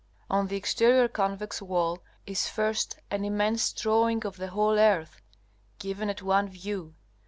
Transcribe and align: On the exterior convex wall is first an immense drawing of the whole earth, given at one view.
On 0.31 0.47
the 0.47 0.55
exterior 0.55 1.07
convex 1.07 1.61
wall 1.61 2.01
is 2.25 2.49
first 2.49 2.97
an 3.11 3.23
immense 3.23 3.71
drawing 3.71 4.25
of 4.25 4.37
the 4.37 4.47
whole 4.47 4.79
earth, 4.79 5.21
given 5.77 6.09
at 6.09 6.23
one 6.23 6.49
view. 6.49 6.95